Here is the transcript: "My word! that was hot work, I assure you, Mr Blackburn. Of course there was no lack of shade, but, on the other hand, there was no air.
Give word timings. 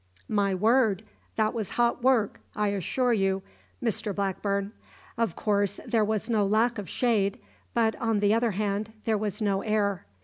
"My 0.29 0.55
word! 0.55 1.03
that 1.35 1.53
was 1.53 1.69
hot 1.77 2.01
work, 2.01 2.39
I 2.55 2.69
assure 2.69 3.13
you, 3.13 3.43
Mr 3.83 4.15
Blackburn. 4.15 4.71
Of 5.15 5.35
course 5.35 5.79
there 5.85 6.03
was 6.03 6.27
no 6.27 6.43
lack 6.43 6.79
of 6.79 6.89
shade, 6.89 7.37
but, 7.75 7.95
on 7.97 8.19
the 8.19 8.33
other 8.33 8.49
hand, 8.53 8.93
there 9.05 9.15
was 9.15 9.43
no 9.43 9.61
air. 9.61 10.07